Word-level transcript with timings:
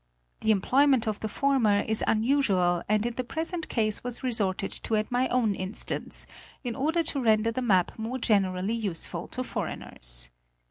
The 0.39 0.49
employment 0.49 1.07
of 1.07 1.19
the 1.19 1.27
former 1.27 1.81
is 1.81 2.03
unusual 2.07 2.81
and 2.89 3.05
in 3.05 3.13
the 3.13 3.23
present 3.23 3.69
case 3.69 4.03
was 4.03 4.23
resorted 4.23 4.71
to 4.81 4.95
at 4.95 5.11
my 5.11 5.27
own 5.27 5.53
instance, 5.53 6.25
in 6.63 6.75
order 6.75 7.03
to 7.03 7.21
ren 7.21 7.43
der 7.43 7.51
the 7.51 7.61
map 7.61 7.99
more 7.99 8.17
generally 8.17 8.73
useful 8.73 9.27
to 9.27 9.43
foreigners. 9.43 10.31